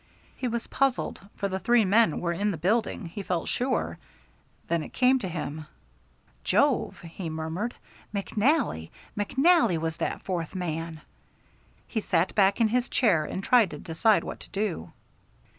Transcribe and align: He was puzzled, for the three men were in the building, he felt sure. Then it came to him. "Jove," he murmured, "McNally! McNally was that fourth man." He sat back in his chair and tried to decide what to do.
He 0.35 0.47
was 0.47 0.65
puzzled, 0.65 1.21
for 1.35 1.47
the 1.47 1.59
three 1.59 1.85
men 1.85 2.19
were 2.21 2.33
in 2.33 2.49
the 2.49 2.57
building, 2.57 3.05
he 3.05 3.21
felt 3.21 3.47
sure. 3.49 3.99
Then 4.67 4.81
it 4.81 4.93
came 4.93 5.19
to 5.19 5.27
him. 5.29 5.67
"Jove," 6.43 6.99
he 7.01 7.29
murmured, 7.29 7.75
"McNally! 8.11 8.89
McNally 9.15 9.77
was 9.77 9.97
that 9.97 10.23
fourth 10.23 10.55
man." 10.55 11.01
He 11.87 12.01
sat 12.01 12.33
back 12.33 12.59
in 12.59 12.69
his 12.69 12.89
chair 12.89 13.25
and 13.25 13.43
tried 13.43 13.69
to 13.69 13.77
decide 13.77 14.23
what 14.23 14.39
to 14.39 14.49
do. 14.49 14.91